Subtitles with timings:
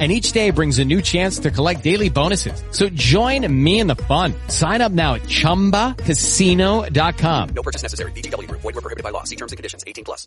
[0.00, 2.60] and each day brings a new chance to collect daily bonuses.
[2.72, 4.34] So join me in the fun.
[4.48, 7.48] Sign up now at ChumbaCasino.com.
[7.54, 8.10] No purchase necessary.
[8.10, 8.50] VGW.
[8.50, 9.22] Void were prohibited by law.
[9.22, 9.84] See terms and conditions.
[9.86, 10.26] 18 plus.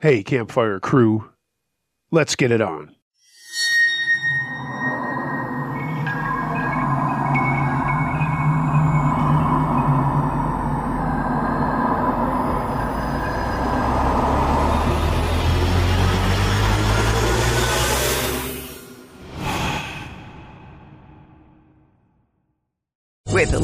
[0.00, 1.30] Hey, Campfire crew.
[2.10, 2.95] Let's get it on.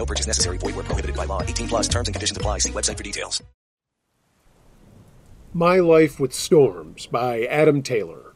[0.00, 0.56] No purchase necessary.
[0.56, 1.42] Void were prohibited by law.
[1.42, 2.56] 18 plus terms and conditions apply.
[2.60, 3.42] See website for details.
[5.52, 8.32] My Life with Storms by Adam Taylor.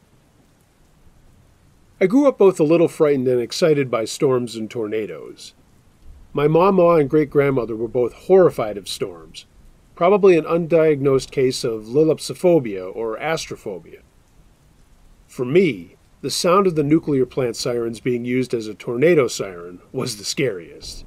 [1.98, 5.54] I grew up both a little frightened and excited by storms and tornadoes.
[6.34, 9.46] My mama and great grandmother were both horrified of storms,
[9.94, 14.02] probably an undiagnosed case of lilapsophobia or astrophobia.
[15.26, 19.80] For me, the sound of the nuclear plant sirens being used as a tornado siren
[19.92, 21.06] was the scariest.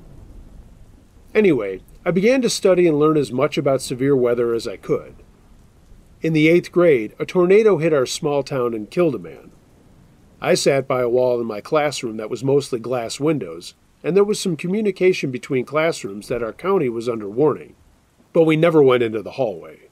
[1.37, 5.17] Anyway, I began to study and learn as much about severe weather as I could.
[6.19, 9.51] In the eighth grade, a tornado hit our small town and killed a man.
[10.41, 14.23] I sat by a wall in my classroom that was mostly glass windows, and there
[14.23, 17.75] was some communication between classrooms that our county was under warning,
[18.33, 19.89] but we never went into the hallway.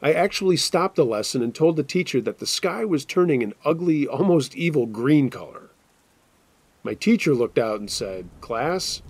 [0.00, 3.52] I actually stopped the lesson and told the teacher that the sky was turning an
[3.62, 5.68] ugly, almost evil green color.
[6.82, 9.02] My teacher looked out and said, Class,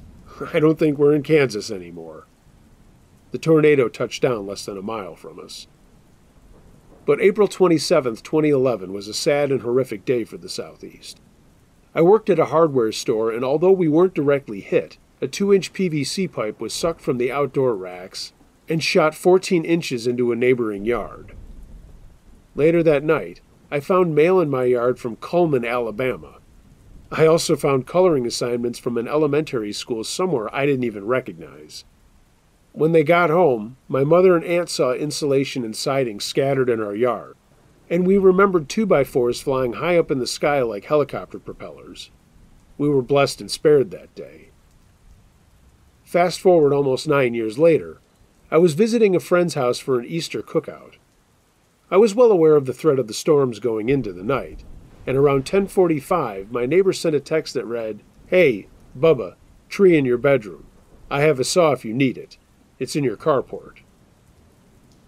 [0.52, 2.26] I don't think we're in Kansas anymore.
[3.30, 5.66] The tornado touched down less than a mile from us.
[7.04, 11.20] But April 27, 2011 was a sad and horrific day for the Southeast.
[11.94, 15.72] I worked at a hardware store, and although we weren't directly hit, a 2 inch
[15.72, 18.32] PVC pipe was sucked from the outdoor racks
[18.68, 21.34] and shot 14 inches into a neighboring yard.
[22.54, 26.35] Later that night, I found mail in my yard from Cullman, Alabama.
[27.10, 31.84] I also found coloring assignments from an elementary school somewhere I didn't even recognize.
[32.72, 36.94] When they got home, my mother and aunt saw insulation and siding scattered in our
[36.94, 37.36] yard,
[37.88, 42.10] and we remembered two by fours flying high up in the sky like helicopter propellers.
[42.76, 44.50] We were blessed and spared that day.
[46.04, 48.00] Fast forward almost nine years later,
[48.50, 50.94] I was visiting a friend's house for an Easter cookout.
[51.90, 54.64] I was well aware of the threat of the storms going into the night,
[55.06, 58.66] and around 10:45 my neighbor sent a text that read, "Hey,
[58.98, 59.36] Bubba,
[59.68, 60.64] tree in your bedroom.
[61.10, 62.36] I have a saw if you need it.
[62.78, 63.78] It's in your carport."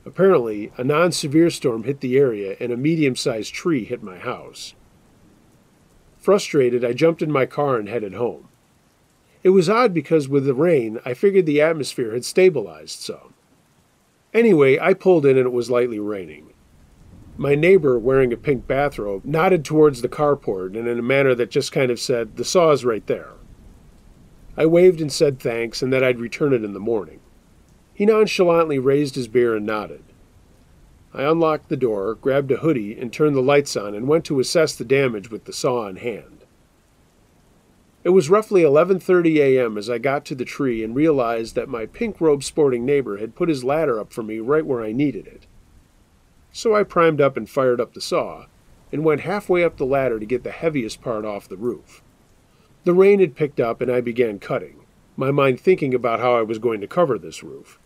[0.07, 4.75] Apparently, a non-severe storm hit the area and a medium-sized tree hit my house.
[6.17, 8.49] Frustrated, I jumped in my car and headed home.
[9.43, 13.35] It was odd because with the rain, I figured the atmosphere had stabilized some.
[14.35, 16.48] Anyway, I pulled in and it was lightly raining.
[17.41, 21.53] My neighbor, wearing a pink bathrobe, nodded towards the carport and in a manner that
[21.53, 23.31] just kind of said, The saw is right there.
[24.57, 27.21] I waved and said thanks and that I'd return it in the morning.
[27.95, 30.03] He nonchalantly raised his beer and nodded.
[31.15, 34.41] I unlocked the door, grabbed a hoodie, and turned the lights on and went to
[34.41, 36.45] assess the damage with the saw in hand.
[38.03, 39.79] It was roughly 11:30 a.m.
[39.79, 43.37] as I got to the tree and realized that my pink robe sporting neighbor had
[43.37, 45.47] put his ladder up for me right where I needed it.
[46.59, 48.47] So I primed up and fired up the saw
[48.91, 52.03] and went halfway up the ladder to get the heaviest part off the roof.
[52.83, 54.81] The rain had picked up and I began cutting,
[55.17, 57.79] my mind thinking about how I was going to cover this roof.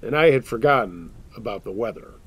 [0.00, 2.20] And I had forgotten about the weather.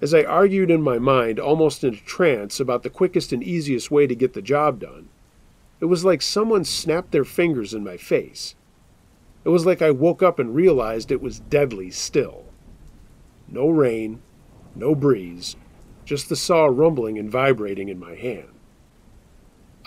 [0.00, 3.88] As I argued in my mind, almost in a trance, about the quickest and easiest
[3.88, 5.10] way to get the job done,
[5.78, 8.56] it was like someone snapped their fingers in my face.
[9.44, 12.45] It was like I woke up and realized it was deadly still.
[13.48, 14.22] No rain,
[14.74, 15.56] no breeze,
[16.04, 18.48] just the saw rumbling and vibrating in my hand.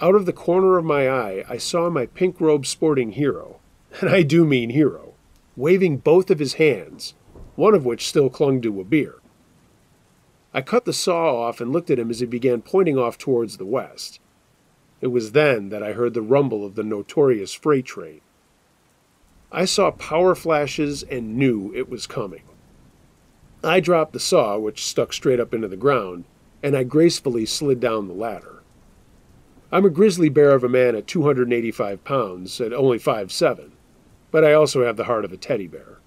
[0.01, 3.59] Out of the corner of my eye, I saw my pink robed sporting hero,
[3.99, 5.13] and I do mean hero,
[5.57, 7.15] waving both of his hands,
[7.55, 9.15] one of which still clung to a beer.
[10.53, 13.57] I cut the saw off and looked at him as he began pointing off towards
[13.57, 14.19] the west.
[15.01, 18.21] It was then that I heard the rumble of the notorious freight train.
[19.51, 22.43] I saw power flashes and knew it was coming.
[23.63, 26.23] I dropped the saw, which stuck straight up into the ground,
[26.63, 28.63] and I gracefully slid down the ladder.
[29.71, 33.71] I'm a grizzly bear of a man at 285 pounds at only 5'7,
[34.31, 35.99] but I also have the heart of a teddy bear.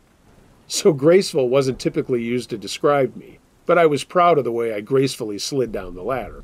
[0.66, 4.72] So graceful wasn't typically used to describe me, but I was proud of the way
[4.72, 6.42] I gracefully slid down the ladder.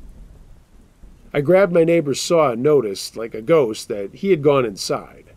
[1.33, 5.28] I grabbed my neighbor's saw and noticed, like a ghost, that he had gone inside.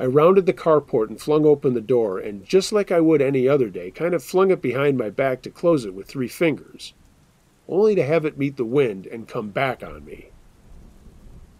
[0.00, 3.48] I rounded the carport and flung open the door, and just like I would any
[3.48, 6.94] other day, kind of flung it behind my back to close it with three fingers,
[7.68, 10.30] only to have it meet the wind and come back on me.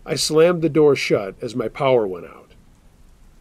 [0.07, 2.55] I slammed the door shut as my power went out.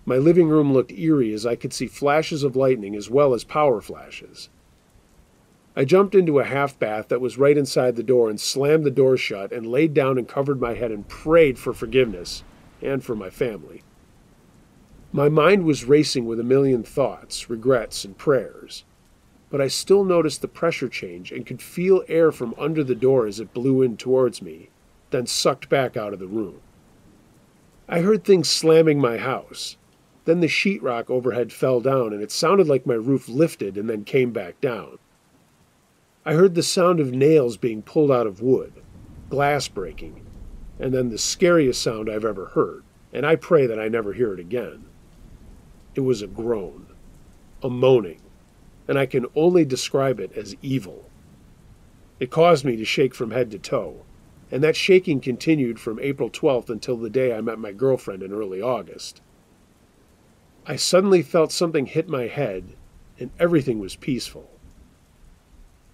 [0.06, 3.44] My living room looked eerie as I could see flashes of lightning as well as
[3.44, 4.50] power flashes.
[5.76, 8.90] I jumped into a half bath that was right inside the door and slammed the
[8.90, 12.44] door shut and laid down and covered my head and prayed for forgiveness
[12.82, 13.84] and for my family.
[15.18, 18.84] My mind was racing with a million thoughts, regrets, and prayers,
[19.50, 23.26] but I still noticed the pressure change and could feel air from under the door
[23.26, 24.70] as it blew in towards me,
[25.10, 26.62] then sucked back out of the room.
[27.90, 29.76] I heard things slamming my house.
[30.26, 34.04] Then the sheetrock overhead fell down, and it sounded like my roof lifted and then
[34.04, 35.00] came back down.
[36.28, 38.72] I heard the sound of nails being pulled out of wood,
[39.32, 40.24] glass breaking,
[40.80, 44.32] and then the scariest sound I've ever heard, and I pray that I never hear
[44.32, 44.84] it again.
[45.98, 46.86] It was a groan,
[47.64, 48.22] a moaning,
[48.88, 51.10] and I can only describe it as evil.
[52.20, 54.06] It caused me to shake from head to toe,
[54.52, 58.32] and that shaking continued from April 12th until the day I met my girlfriend in
[58.32, 59.22] early August.
[60.68, 62.76] I suddenly felt something hit my head,
[63.18, 64.52] and everything was peaceful.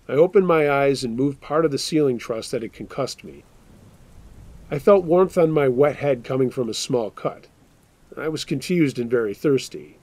[0.10, 3.46] I opened my eyes and moved part of the ceiling truss that had concussed me.
[4.70, 7.48] I felt warmth on my wet head coming from a small cut.
[8.18, 9.98] I was confused and very thirsty.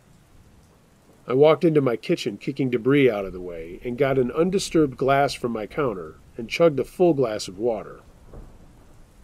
[1.26, 4.96] I walked into my kitchen, kicking debris out of the way, and got an undisturbed
[4.96, 8.00] glass from my counter and chugged a full glass of water.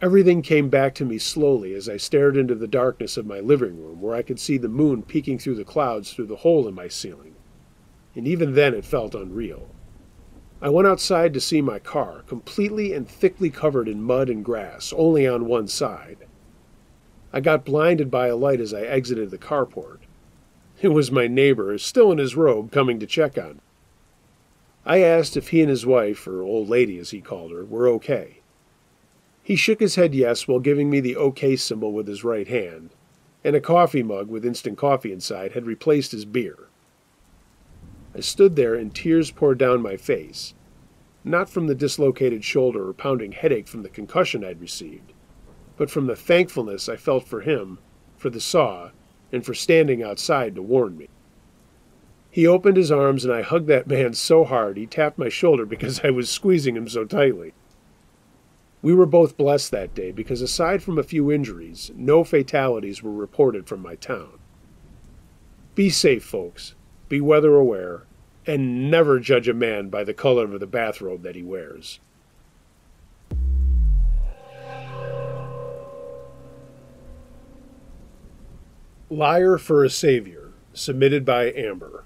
[0.03, 3.83] Everything came back to me slowly as I stared into the darkness of my living
[3.83, 6.75] room, where I could see the moon peeking through the clouds through the hole in
[6.75, 7.35] my ceiling.
[8.15, 9.69] And even then it felt unreal.
[10.61, 14.93] I went outside to see my car, completely and thickly covered in mud and grass,
[14.97, 16.26] only on one side.
[17.33, 19.99] I got blinded by a light as I exited the carport.
[20.81, 23.61] It was my neighbor, still in his robe, coming to check on me.
[24.85, 27.89] I asked if he and his wife, or old lady as he called her, were
[27.89, 28.39] okay.
[29.43, 32.91] He shook his head yes while giving me the OK symbol with his right hand,
[33.43, 36.69] and a coffee mug with instant coffee inside had replaced his beer.
[38.15, 40.55] I stood there and tears poured down my face,
[41.23, 45.13] not from the dislocated shoulder or pounding headache from the concussion I'd received,
[45.77, 47.79] but from the thankfulness I felt for him,
[48.17, 48.91] for the saw,
[49.33, 51.09] and for standing outside to warn me.
[52.31, 55.65] He opened his arms and I hugged that man so hard he tapped my shoulder
[55.67, 57.55] because I was squeezing him so tightly.
[58.83, 63.13] We were both blessed that day because aside from a few injuries, no fatalities were
[63.13, 64.39] reported from my town.
[65.75, 66.75] Be safe, folks.
[67.09, 68.07] Be weather aware,
[68.47, 72.01] and never judge a man by the color of the bathrobe that he wears.
[79.09, 82.03] Liar for a Savior, submitted by Amber.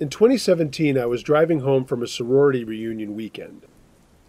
[0.00, 3.66] In 2017, I was driving home from a sorority reunion weekend.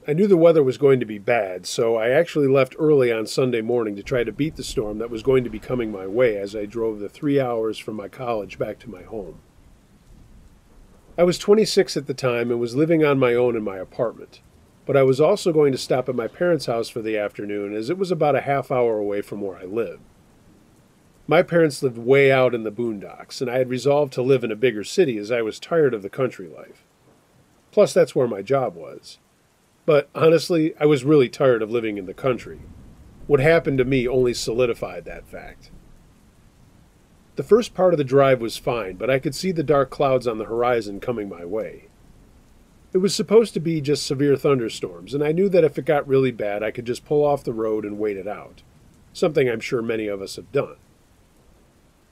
[0.07, 3.25] I knew the weather was going to be bad, so I actually left early on
[3.25, 6.05] Sunday morning to try to beat the storm that was going to be coming my
[6.05, 9.39] way as I drove the three hours from my college back to my home.
[11.17, 14.41] I was 26 at the time and was living on my own in my apartment,
[14.85, 17.89] but I was also going to stop at my parents' house for the afternoon as
[17.89, 20.03] it was about a half hour away from where I lived.
[21.29, 24.51] My parents lived way out in the boondocks, and I had resolved to live in
[24.51, 26.83] a bigger city as I was tired of the country life.
[27.69, 29.19] Plus, that's where my job was.
[29.85, 32.61] But honestly, I was really tired of living in the country.
[33.27, 35.69] What happened to me only solidified that fact.
[37.35, 40.25] The first part of the drive was fine, but I could see the dark clouds
[40.25, 41.89] on the horizon coming my way.
[42.91, 46.07] It was supposed to be just severe thunderstorms, and I knew that if it got
[46.07, 48.63] really bad, I could just pull off the road and wait it out,
[49.13, 50.77] something I'm sure many of us have done.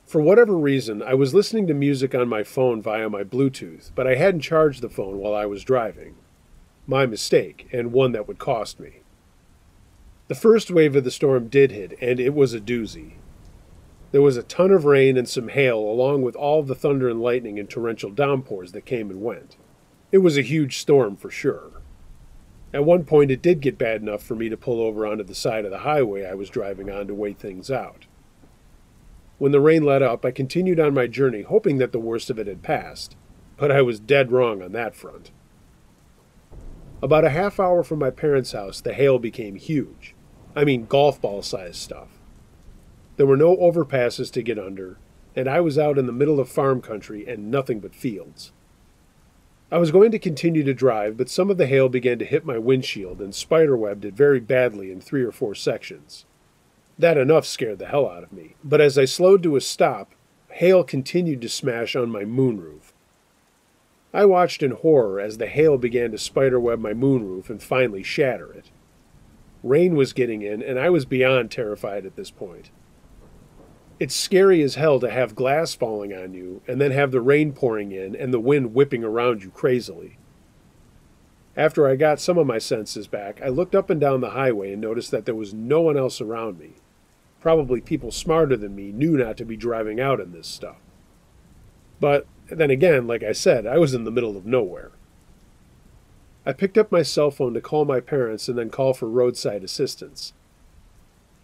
[0.08, 4.08] For whatever reason, I was listening to music on my phone via my Bluetooth, but
[4.08, 6.16] I hadn't charged the phone while I was driving.
[6.88, 9.02] My mistake, and one that would cost me.
[10.30, 13.16] The first wave of the storm did hit, and it was a doozy.
[14.14, 17.22] There was a ton of rain and some hail, along with all the thunder and
[17.22, 19.58] lightning and torrential downpours that came and went.
[20.14, 21.82] It was a huge storm for sure.
[22.74, 25.36] At one point, it did get bad enough for me to pull over onto the
[25.36, 28.06] side of the highway I was driving on to wait things out.
[29.38, 32.40] When the rain let up, I continued on my journey, hoping that the worst of
[32.40, 33.16] it had passed,
[33.56, 35.32] but I was dead wrong on that front.
[37.02, 40.16] About a half hour from my parents' house, the hail became huge.
[40.56, 42.10] I mean, golf ball sized stuff.
[43.18, 44.98] There were no overpasses to get under,
[45.36, 48.52] and I was out in the middle of farm country and nothing but fields.
[49.72, 52.46] I was going to continue to drive, but some of the hail began to hit
[52.46, 56.26] my windshield and spiderwebbed it very badly in three or four sections.
[57.00, 60.14] That enough scared the hell out of me, but as I slowed to a stop,
[60.50, 62.92] hail continued to smash on my moonroof.
[64.14, 68.52] I watched in horror as the hail began to spiderweb my moonroof and finally shatter
[68.52, 68.72] it.
[69.62, 72.72] Rain was getting in, and I was beyond terrified at this point.
[74.00, 77.52] It's scary as hell to have glass falling on you and then have the rain
[77.52, 80.18] pouring in and the wind whipping around you crazily.
[81.56, 84.74] After I got some of my senses back, I looked up and down the highway
[84.74, 86.74] and noticed that there was no one else around me.
[87.48, 90.82] Probably people smarter than me knew not to be driving out in this stuff.
[91.98, 94.92] But then again, like I said, I was in the middle of nowhere.
[96.46, 99.64] I picked up my cell phone to call my parents and then call for roadside
[99.64, 100.34] assistance.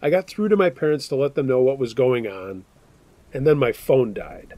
[0.02, 2.66] I got through to my parents to let them know what was going on,
[3.32, 4.56] and then my phone died.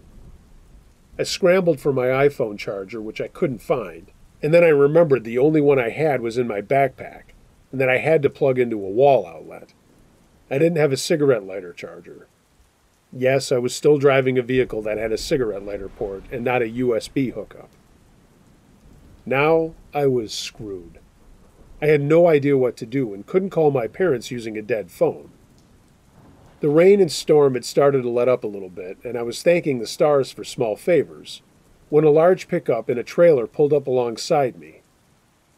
[1.16, 4.10] I scrambled for my iPhone charger, which I couldn't find,
[4.42, 7.36] and then I remembered the only one I had was in my backpack,
[7.70, 9.74] and that I had to plug into a wall outlet.
[10.50, 12.28] I didn't have a cigarette lighter charger.
[13.12, 16.62] Yes, I was still driving a vehicle that had a cigarette lighter port and not
[16.62, 17.70] a USB hookup.
[19.24, 21.00] Now I was screwed.
[21.82, 24.90] I had no idea what to do and couldn't call my parents using a dead
[24.90, 25.30] phone.
[26.60, 29.42] The rain and storm had started to let up a little bit, and I was
[29.42, 31.42] thanking the stars for small favors,
[31.90, 34.80] when a large pickup and a trailer pulled up alongside me.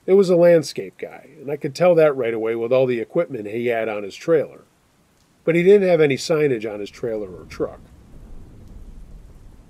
[0.07, 3.01] It was a landscape guy, and I could tell that right away with all the
[3.01, 4.65] equipment he had on his trailer.
[5.49, 7.81] But he didn't have any signage on his trailer or truck.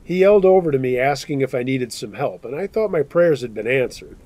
[0.03, 3.05] He yelled over to me asking if I needed some help, and I thought my
[3.05, 4.17] prayers had been answered.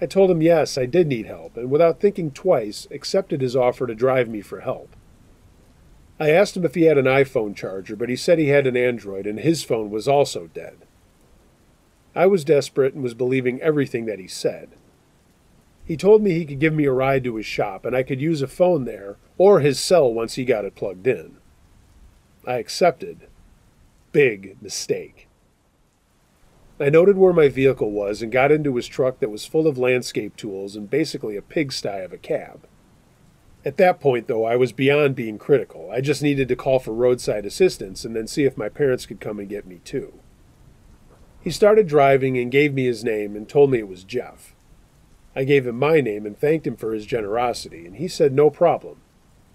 [0.00, 3.86] I told him yes, I did need help, and without thinking twice, accepted his offer
[3.86, 4.96] to drive me for help.
[6.18, 8.78] I asked him if he had an iPhone charger, but he said he had an
[8.78, 10.78] Android and his phone was also dead.
[12.14, 14.70] I was desperate and was believing everything that he said.
[15.90, 18.20] He told me he could give me a ride to his shop and I could
[18.20, 21.38] use a phone there or his cell once he got it plugged in.
[22.46, 23.26] I accepted.
[24.12, 25.26] Big mistake.
[26.78, 29.78] I noted where my vehicle was and got into his truck that was full of
[29.78, 32.68] landscape tools and basically a pigsty of a cab.
[33.64, 35.90] At that point, though, I was beyond being critical.
[35.90, 39.18] I just needed to call for roadside assistance and then see if my parents could
[39.18, 40.20] come and get me, too.
[41.40, 44.54] He started driving and gave me his name and told me it was Jeff.
[45.34, 48.50] I gave him my name and thanked him for his generosity, and he said no
[48.50, 49.00] problem.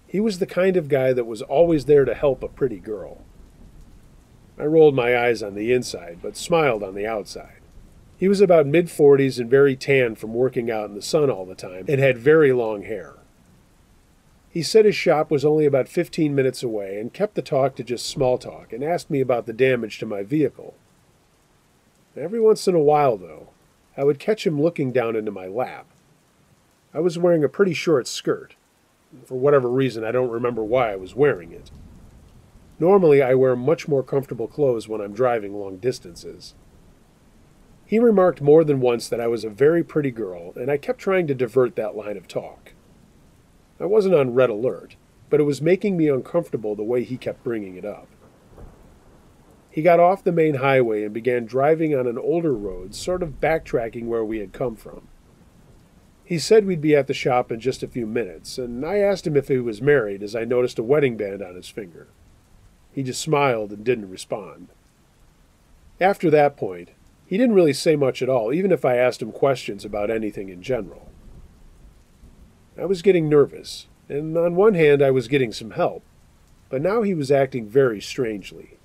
[0.06, 3.24] He was the kind of guy that was always there to help a pretty girl.
[4.58, 7.60] I rolled my eyes on the inside, but smiled on the outside.
[8.16, 11.44] He was about mid 40s and very tan from working out in the sun all
[11.44, 13.14] the time, and had very long hair.
[14.48, 17.84] He said his shop was only about 15 minutes away and kept the talk to
[17.84, 20.74] just small talk and asked me about the damage to my vehicle.
[22.16, 23.48] Every once in a while, though,
[23.96, 25.86] I would catch him looking down into my lap.
[26.92, 28.54] I was wearing a pretty short skirt.
[29.24, 31.70] For whatever reason, I don't remember why I was wearing it.
[32.78, 36.54] Normally, I wear much more comfortable clothes when I'm driving long distances.
[37.86, 40.98] He remarked more than once that I was a very pretty girl, and I kept
[40.98, 42.72] trying to divert that line of talk.
[43.80, 44.96] I wasn't on red alert,
[45.30, 48.08] but it was making me uncomfortable the way he kept bringing it up.
[49.76, 53.42] He got off the main highway and began driving on an older road, sort of
[53.42, 55.06] backtracking where we had come from.
[56.24, 59.26] He said we'd be at the shop in just a few minutes, and I asked
[59.26, 62.06] him if he was married as I noticed a wedding band on his finger.
[62.90, 64.68] He just smiled and didn't respond.
[66.00, 66.92] After that point,
[67.26, 70.48] he didn't really say much at all, even if I asked him questions about anything
[70.48, 71.10] in general.
[72.78, 76.02] I was getting nervous, and on one hand I was getting some help,
[76.70, 78.76] but now he was acting very strangely.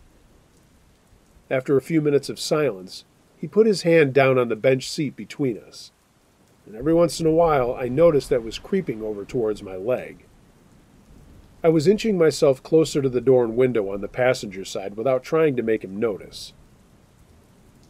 [1.51, 3.03] After a few minutes of silence,
[3.35, 5.91] he put his hand down on the bench seat between us,
[6.65, 10.25] and every once in a while I noticed that was creeping over towards my leg.
[11.61, 15.23] I was inching myself closer to the door and window on the passenger side without
[15.23, 16.53] trying to make him notice.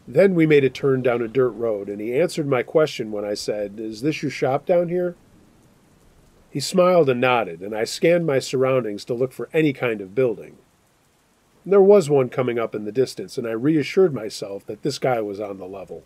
[0.08, 3.24] Then we made a turn down a dirt road, and he answered my question when
[3.24, 5.14] I said, Is this your shop down here?
[6.50, 10.16] He smiled and nodded, and I scanned my surroundings to look for any kind of
[10.16, 10.58] building.
[11.64, 15.20] There was one coming up in the distance, and I reassured myself that this guy
[15.20, 16.02] was on the level.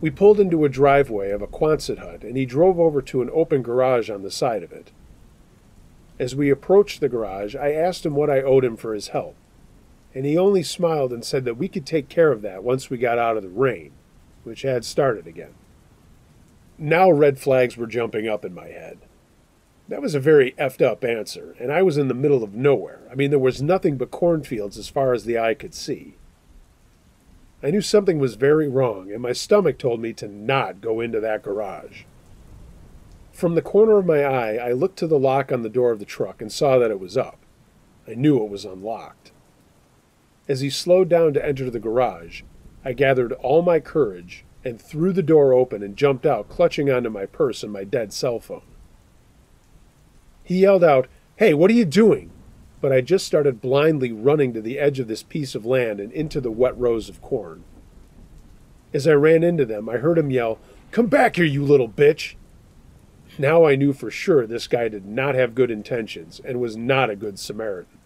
[0.00, 3.30] We pulled into a driveway of a Quonset hut, and he drove over to an
[3.32, 4.92] open garage on the side of it.
[6.18, 9.34] As we approached the garage, I asked him what I owed him for his help,
[10.14, 12.98] and he only smiled and said that we could take care of that once we
[12.98, 13.90] got out of the rain,
[14.44, 15.54] which had started again.
[16.78, 18.98] Now red flags were jumping up in my head.
[19.90, 23.00] That was a very effed up answer, and I was in the middle of nowhere.
[23.10, 26.14] I mean, there was nothing but cornfields as far as the eye could see.
[27.60, 31.18] I knew something was very wrong, and my stomach told me to not go into
[31.18, 32.04] that garage.
[33.32, 35.98] From the corner of my eye, I looked to the lock on the door of
[35.98, 37.40] the truck and saw that it was up.
[38.06, 39.32] I knew it was unlocked.
[40.46, 42.42] As he slowed down to enter the garage,
[42.84, 47.10] I gathered all my courage and threw the door open and jumped out, clutching onto
[47.10, 48.62] my purse and my dead cell phone.
[50.50, 52.32] He yelled out, Hey, what are you doing?
[52.80, 56.10] But I just started blindly running to the edge of this piece of land and
[56.10, 57.62] into the wet rows of corn.
[58.92, 60.58] As I ran into them, I heard him yell,
[60.90, 62.34] Come back here, you little bitch!
[63.38, 67.10] Now I knew for sure this guy did not have good intentions and was not
[67.10, 68.00] a good Samaritan.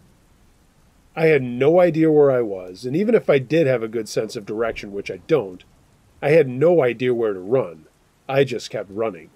[1.16, 4.06] I had no idea where I was, and even if I did have a good
[4.06, 5.64] sense of direction, which I don't,
[6.20, 7.86] I had no idea where to run.
[8.28, 9.30] I just kept running.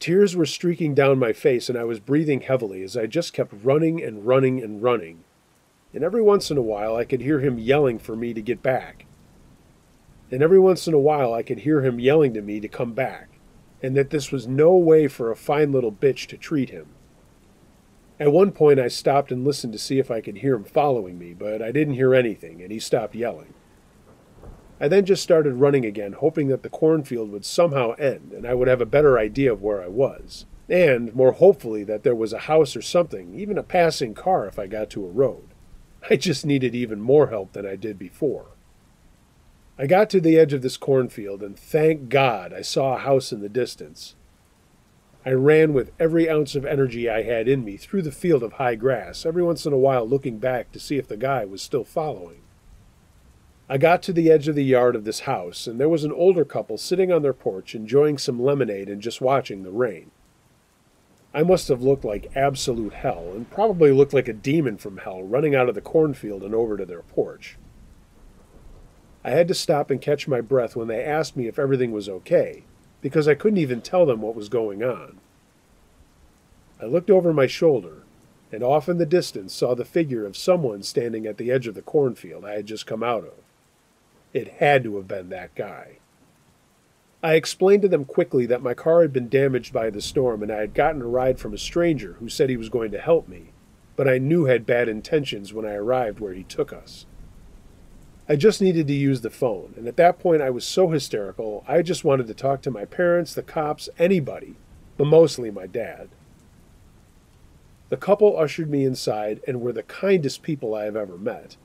[0.00, 3.52] Tears were streaking down my face, and I was breathing heavily as I just kept
[3.64, 5.24] running and running and running.
[5.92, 8.62] And every once in a while, I could hear him yelling for me to get
[8.62, 9.06] back.
[10.30, 12.92] And every once in a while, I could hear him yelling to me to come
[12.92, 13.28] back
[13.82, 16.86] and that this was no way for a fine little bitch to treat him.
[18.20, 21.18] At one point, I stopped and listened to see if I could hear him following
[21.18, 23.54] me, but I didn't hear anything, and he stopped yelling.
[24.80, 28.54] I then just started running again, hoping that the cornfield would somehow end and I
[28.54, 32.32] would have a better idea of where I was, and, more hopefully, that there was
[32.32, 35.48] a house or something, even a passing car if I got to a road.
[36.08, 38.46] I just needed even more help than I did before.
[39.78, 43.32] I got to the edge of this cornfield, and thank God I saw a house
[43.32, 44.14] in the distance.
[45.24, 48.54] I ran with every ounce of energy I had in me through the field of
[48.54, 51.62] high grass, every once in a while looking back to see if the guy was
[51.62, 52.40] still following.
[53.70, 56.12] I got to the edge of the yard of this house, and there was an
[56.12, 60.10] older couple sitting on their porch enjoying some lemonade and just watching the rain.
[61.34, 65.22] I must have looked like absolute hell, and probably looked like a demon from hell
[65.22, 67.58] running out of the cornfield and over to their porch.
[69.22, 72.08] I had to stop and catch my breath when they asked me if everything was
[72.08, 72.62] okay,
[73.02, 75.18] because I couldn't even tell them what was going on.
[76.80, 78.04] I looked over my shoulder,
[78.50, 81.74] and off in the distance saw the figure of someone standing at the edge of
[81.74, 83.34] the cornfield I had just come out of.
[84.32, 85.98] It had to have been that guy.
[87.22, 90.52] I explained to them quickly that my car had been damaged by the storm and
[90.52, 93.26] I had gotten a ride from a stranger who said he was going to help
[93.26, 93.52] me,
[93.96, 97.06] but I knew had bad intentions when I arrived where he took us.
[98.28, 101.64] I just needed to use the phone, and at that point I was so hysterical,
[101.66, 104.56] I just wanted to talk to my parents, the cops, anybody,
[104.98, 106.10] but mostly my dad.
[107.88, 111.56] The couple ushered me inside and were the kindest people I have ever met.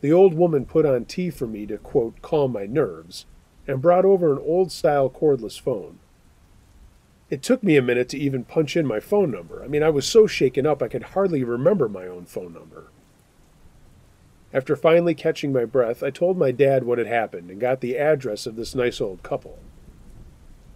[0.00, 3.26] The old woman put on tea for me to, quote, calm my nerves,
[3.66, 5.98] and brought over an old style cordless phone.
[7.28, 9.64] It took me a minute to even punch in my phone number.
[9.64, 12.84] I mean, I was so shaken up I could hardly remember my own phone number.
[14.52, 17.98] After finally catching my breath, I told my dad what had happened and got the
[17.98, 19.58] address of this nice old couple.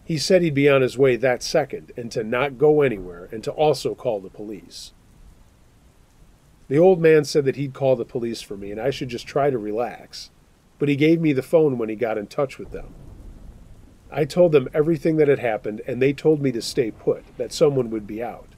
[0.04, 3.44] He said he'd be on his way that second and to not go anywhere and
[3.44, 4.92] to also call the police.
[6.70, 9.26] The old man said that he'd call the police for me and I should just
[9.26, 10.30] try to relax,
[10.78, 12.94] but he gave me the phone when he got in touch with them.
[14.08, 17.52] I told them everything that had happened and they told me to stay put, that
[17.52, 18.50] someone would be out.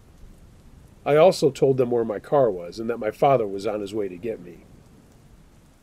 [1.07, 3.94] I also told them where my car was and that my father was on his
[3.94, 4.66] way to get me.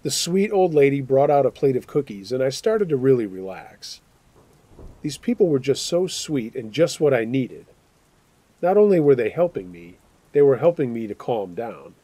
[0.04, 3.26] The sweet old lady brought out a plate of cookies, and I started to really
[3.26, 4.02] relax.
[5.02, 7.66] These people were just so sweet and just what I needed.
[8.62, 9.98] Not only were they helping me,
[10.32, 11.96] they were helping me to calm down.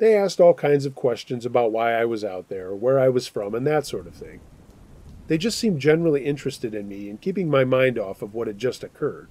[0.00, 3.26] They asked all kinds of questions about why I was out there, where I was
[3.26, 4.40] from, and that sort of thing.
[5.28, 8.56] They just seemed generally interested in me and keeping my mind off of what had
[8.56, 9.28] just occurred.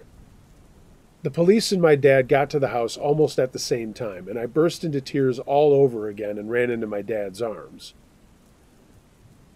[1.23, 4.37] The police and my dad got to the house almost at the same time, and
[4.37, 7.95] I burst into tears all over again and ran into my dad's arms.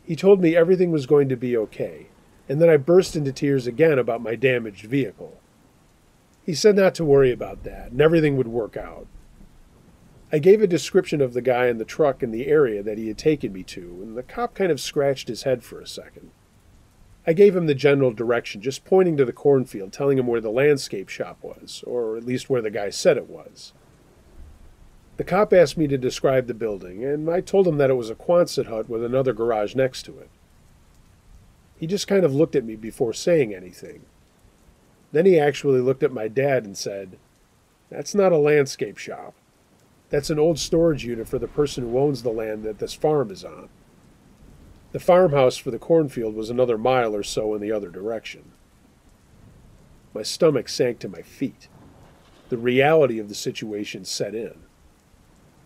[0.04, 2.08] He told me everything was going to be okay,
[2.49, 5.39] and then I burst into tears again about my damaged vehicle.
[6.43, 9.06] He said not to worry about that, and everything would work out.
[10.34, 13.08] I gave a description of the guy in the truck in the area that he
[13.08, 16.32] had taken me to, and the cop kind of scratched his head for a second.
[17.28, 20.50] I gave him the general direction, just pointing to the cornfield, telling him where the
[20.50, 23.74] landscape shop was, or at least where the guy said it was.
[25.17, 28.10] The cop asked me to describe the building, and I told him that it was
[28.10, 30.32] a Quonset hut with another garage next to it.
[31.78, 34.06] He just kind of looked at me before saying anything.
[35.12, 37.19] Then he actually looked at my dad and said,
[37.91, 39.36] That's not a landscape shop.
[40.13, 43.32] That's an old storage unit for the person who owns the land that this farm
[43.32, 43.67] is on.
[44.91, 48.52] The farmhouse for the cornfield was another mile or so in the other direction.
[50.13, 51.67] My stomach sank to my feet.
[52.49, 54.54] The reality of the situation set in.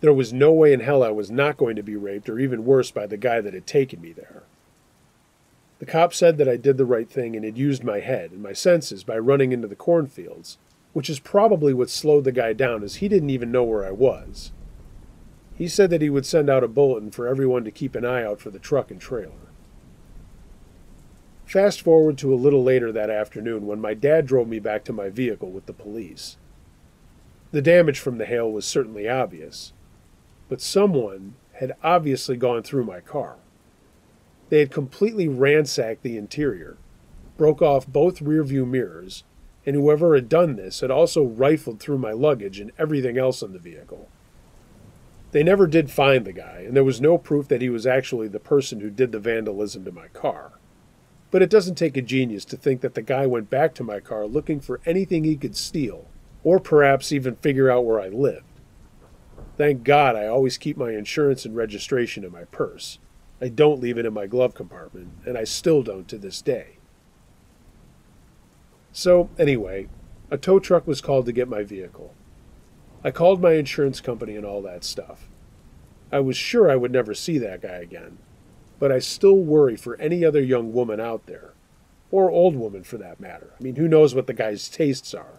[0.00, 2.64] There was no way in hell I was not going to be raped, or even
[2.64, 4.44] worse, by the guy that had taken me there.
[5.78, 8.42] The cop said that I did the right thing and had used my head and
[8.42, 10.56] my senses by running into the cornfields,
[10.92, 13.90] which is probably what slowed the guy down, as he didn't even know where I
[13.90, 14.52] was.
[15.54, 18.22] He said that he would send out a bulletin for everyone to keep an eye
[18.22, 19.32] out for the truck and trailer.
[21.44, 24.92] Fast forward to a little later that afternoon when my dad drove me back to
[24.92, 26.36] my vehicle with the police.
[27.52, 29.72] The damage from the hail was certainly obvious,
[30.48, 33.36] but someone had obviously gone through my car.
[34.50, 36.76] They had completely ransacked the interior,
[37.36, 39.24] broke off both rearview mirrors,
[39.66, 43.52] and whoever had done this had also rifled through my luggage and everything else in
[43.52, 44.08] the vehicle.
[45.30, 48.28] They never did find the guy, and there was no proof that he was actually
[48.28, 50.52] the person who did the vandalism to my car.
[51.30, 54.00] But it doesn't take a genius to think that the guy went back to my
[54.00, 56.06] car looking for anything he could steal,
[56.42, 58.44] or perhaps even figure out where I lived.
[59.58, 62.98] Thank God I always keep my insurance and registration in my purse.
[63.40, 66.77] I don't leave it in my glove compartment, and I still don't to this day.
[68.98, 69.86] So, anyway,
[70.28, 72.14] a tow truck was called to get my vehicle.
[73.04, 75.28] I called my insurance company and all that stuff.
[76.10, 78.18] I was sure I would never see that guy again,
[78.80, 81.52] but I still worry for any other young woman out there,
[82.10, 83.52] or old woman for that matter.
[83.56, 85.38] I mean, who knows what the guy's tastes are?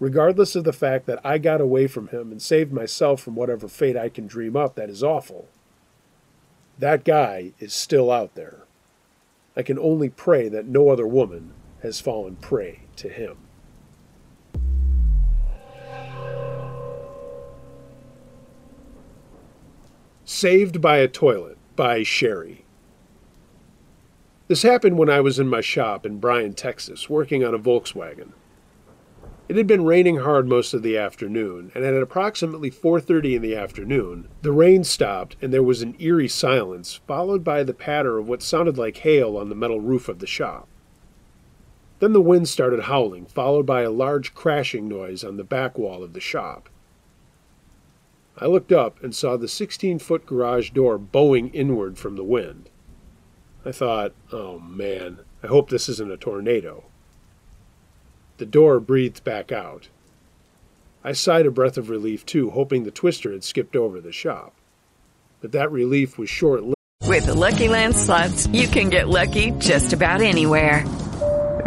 [0.00, 3.68] Regardless of the fact that I got away from him and saved myself from whatever
[3.68, 5.46] fate I can dream up that is awful,
[6.80, 8.64] that guy is still out there.
[9.56, 13.36] I can only pray that no other woman has fallen prey to him.
[20.24, 22.64] Saved by a Toilet by Sherry.
[24.46, 28.32] This happened when I was in my shop in Bryan, Texas, working on a Volkswagen.
[29.48, 33.56] It had been raining hard most of the afternoon, and at approximately 4:30 in the
[33.56, 38.28] afternoon, the rain stopped and there was an eerie silence, followed by the patter of
[38.28, 40.67] what sounded like hail on the metal roof of the shop.
[42.00, 46.02] Then the wind started howling, followed by a large crashing noise on the back wall
[46.02, 46.68] of the shop.
[48.36, 52.70] I looked up and saw the 16 foot garage door bowing inward from the wind.
[53.64, 56.84] I thought, oh man, I hope this isn't a tornado.
[58.36, 59.88] The door breathed back out.
[61.02, 64.54] I sighed a breath of relief too, hoping the twister had skipped over the shop.
[65.40, 66.74] But that relief was short lived.
[67.06, 70.84] With the Lucky Land slots, you can get lucky just about anywhere.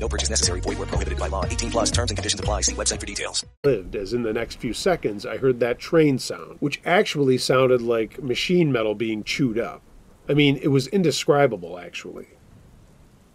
[0.00, 0.60] No purchase necessary.
[0.60, 1.44] Void where prohibited by law.
[1.44, 2.62] 18 plus terms and conditions apply.
[2.62, 3.44] See website for details.
[3.64, 7.82] Lived, as in the next few seconds I heard that train sound, which actually sounded
[7.82, 9.82] like machine metal being chewed up.
[10.28, 12.28] I mean, it was indescribable, actually.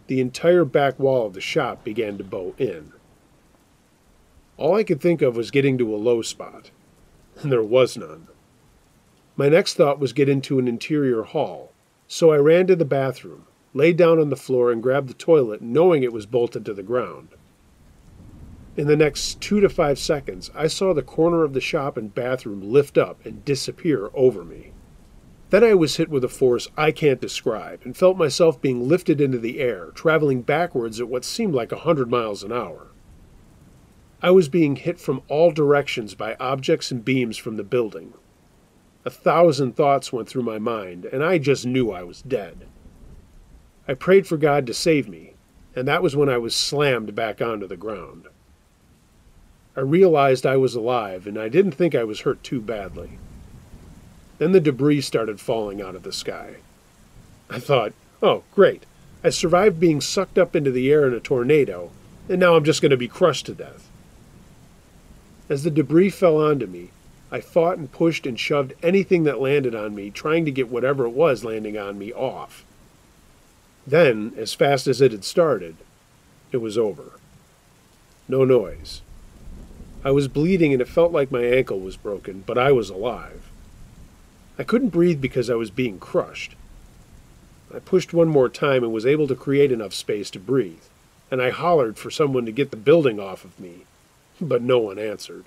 [0.08, 2.92] The entire back wall of the shop began to bow in.
[4.56, 6.70] All I could think of was getting to a low spot,
[7.36, 8.28] and there was none.
[9.36, 11.72] My next thought was get into an interior hall,
[12.06, 13.46] So I ran to the bathroom,
[13.76, 16.82] laid down on the floor, and grabbed the toilet, knowing it was bolted to the
[16.82, 17.28] ground.
[18.76, 22.14] In the next two to five seconds, I saw the corner of the shop and
[22.14, 24.72] bathroom lift up and disappear over me.
[25.50, 29.20] Then I was hit with a force I can't describe and felt myself being lifted
[29.20, 32.88] into the air, traveling backwards at what seemed like a hundred miles an hour.
[34.20, 38.14] I was being hit from all directions by objects and beams from the building.
[39.04, 42.66] A thousand thoughts went through my mind, and I just knew I was dead.
[43.88, 45.34] I prayed for God to save me,
[45.74, 48.24] and that was when I was slammed back onto the ground.
[49.76, 53.18] I realized I was alive, and I didn't think I was hurt too badly.
[54.38, 56.56] Then the debris started falling out of the sky.
[57.48, 58.84] I thought, oh, great.
[59.22, 61.90] I survived being sucked up into the air in a tornado,
[62.28, 63.88] and now I'm just going to be crushed to death.
[65.48, 66.90] As the debris fell onto me,
[67.30, 71.06] I fought and pushed and shoved anything that landed on me, trying to get whatever
[71.06, 72.64] it was landing on me off.
[73.86, 75.76] Then, as fast as it had started,
[76.50, 77.20] it was over.
[78.28, 79.02] No noise.
[80.04, 83.50] I was bleeding and it felt like my ankle was broken, but I was alive.
[84.58, 86.54] I couldn't breathe because I was being crushed.
[87.74, 90.84] I pushed one more time and was able to create enough space to breathe,
[91.30, 93.84] and I hollered for someone to get the building off of me,
[94.40, 95.46] but no one answered.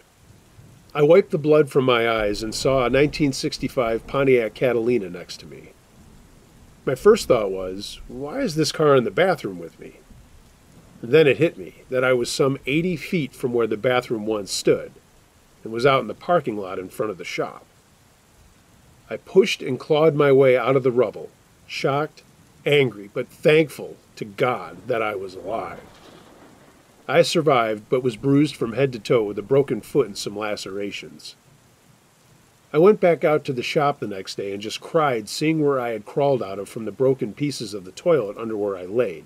[0.94, 5.46] I wiped the blood from my eyes and saw a 1965 Pontiac Catalina next to
[5.46, 5.72] me.
[6.90, 9.98] My first thought was, why is this car in the bathroom with me?
[11.04, 14.52] then it hit me that I was some 80 feet from where the bathroom once
[14.52, 14.92] stood
[15.64, 17.64] and was out in the parking lot in front of the shop.
[19.08, 21.30] I pushed and clawed my way out of the rubble,
[21.68, 22.24] shocked,
[22.66, 25.82] angry, but thankful to God that I was alive.
[27.08, 30.36] I survived, but was bruised from head to toe with a broken foot and some
[30.36, 31.36] lacerations.
[32.72, 35.80] I went back out to the shop the next day and just cried seeing where
[35.80, 38.86] I had crawled out of from the broken pieces of the toilet under where I
[38.86, 39.26] laid.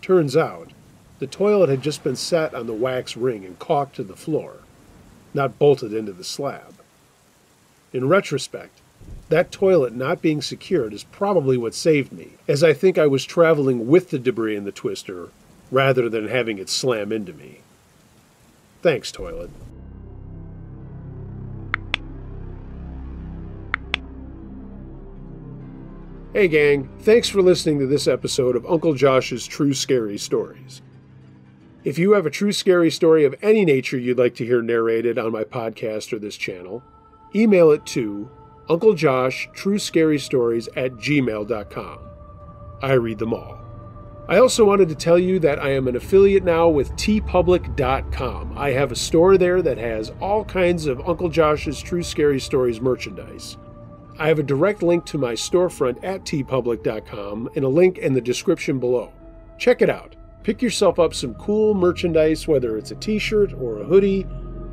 [0.00, 0.70] Turns out,
[1.18, 4.60] the toilet had just been set on the wax ring and caulked to the floor,
[5.34, 6.74] not bolted into the slab.
[7.92, 8.80] In retrospect,
[9.28, 13.26] that toilet not being secured is probably what saved me, as I think I was
[13.26, 15.28] traveling with the debris in the twister
[15.70, 17.60] rather than having it slam into me.
[18.80, 19.50] Thanks, toilet.
[26.32, 30.80] Hey, gang, thanks for listening to this episode of Uncle Josh's True Scary Stories.
[31.82, 35.18] If you have a true scary story of any nature you'd like to hear narrated
[35.18, 36.84] on my podcast or this channel,
[37.34, 38.30] email it to
[38.68, 41.98] Uncle Josh True Scary Stories at gmail.com.
[42.80, 43.58] I read them all.
[44.28, 48.56] I also wanted to tell you that I am an affiliate now with teepublic.com.
[48.56, 52.80] I have a store there that has all kinds of Uncle Josh's True Scary Stories
[52.80, 53.56] merchandise.
[54.20, 58.20] I have a direct link to my storefront at teepublic.com and a link in the
[58.20, 59.12] description below.
[59.58, 60.14] Check it out.
[60.44, 64.26] Pick yourself up some cool merchandise, whether it's a t shirt or a hoodie,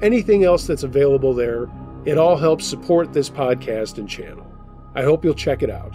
[0.03, 1.67] anything else that's available there
[2.07, 4.49] it all helps support this podcast and channel.
[4.95, 5.93] I hope you'll check it out.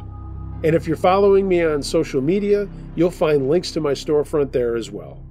[0.62, 4.76] And if you're following me on social media, you'll find links to my storefront there
[4.76, 5.24] as well.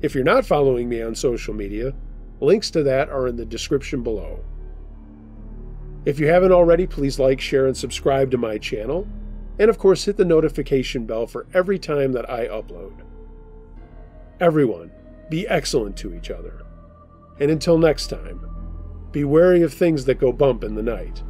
[0.00, 1.92] If you're not following me on social media,
[2.40, 4.42] links to that are in the description below.
[6.06, 9.08] If you haven't already, please like, share, and subscribe to my channel.
[9.58, 13.02] And of course, hit the notification bell for every time that I upload.
[14.38, 14.92] Everyone,
[15.28, 16.64] be excellent to each other.
[17.40, 18.40] And until next time,
[19.10, 21.24] be wary of things that go bump in the night.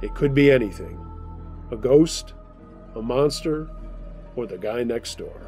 [0.00, 1.04] It could be anything
[1.70, 2.32] a ghost,
[2.94, 3.68] a monster,
[4.36, 5.47] or the guy next door.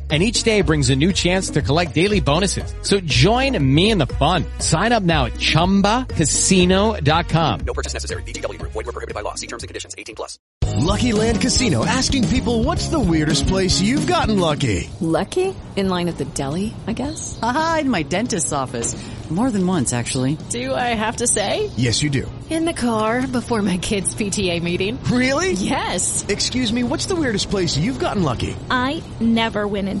[0.11, 2.73] and each day brings a new chance to collect daily bonuses.
[2.81, 4.43] So join me in the fun.
[4.59, 7.59] Sign up now at ChumbaCasino.com.
[7.61, 8.23] No purchase necessary.
[8.23, 8.73] VGW Group.
[8.73, 9.35] Void were prohibited by law.
[9.35, 9.95] See terms and conditions.
[9.97, 10.37] 18 plus.
[10.75, 14.89] Lucky Land Casino asking people what's the weirdest place you've gotten lucky?
[14.99, 15.53] Lucky?
[15.75, 17.39] In line at the deli, I guess?
[17.41, 18.95] Aha, in my dentist's office.
[19.29, 20.37] More than once, actually.
[20.49, 21.71] Do I have to say?
[21.77, 22.29] Yes, you do.
[22.49, 25.01] In the car before my kids' PTA meeting.
[25.05, 25.53] Really?
[25.53, 26.25] Yes.
[26.27, 28.57] Excuse me, what's the weirdest place you've gotten lucky?
[28.69, 30.00] I never win and